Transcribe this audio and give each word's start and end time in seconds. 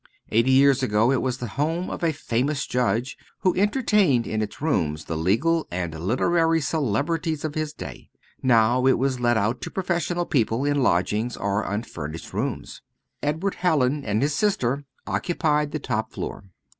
Eighty 0.31 0.49
years 0.49 0.81
ago 0.81 1.11
it 1.11 1.21
was 1.21 1.37
the 1.37 1.49
home 1.61 1.91
of 1.91 2.03
a 2.03 2.11
famous 2.11 2.65
judge, 2.65 3.19
who 3.41 3.53
entertained 3.55 4.25
in 4.25 4.41
its 4.41 4.59
rooms 4.59 5.05
the 5.05 5.15
legal 5.15 5.67
and 5.69 5.93
literary 5.93 6.59
celebrities 6.59 7.45
of 7.45 7.53
his 7.53 7.71
day. 7.71 8.09
Now 8.41 8.87
it 8.87 8.97
was 8.97 9.19
let 9.19 9.37
out 9.37 9.61
to 9.61 9.69
professional 9.69 10.25
people 10.25 10.65
in 10.65 10.81
lodgings 10.81 11.37
or 11.37 11.61
unfurnished 11.71 12.33
rooms. 12.33 12.81
Edward 13.21 13.53
Hallin 13.61 14.03
and 14.03 14.23
his 14.23 14.33
sister 14.33 14.85
occupied 15.05 15.71
the 15.71 15.77
top 15.77 16.11
floor. 16.11 16.45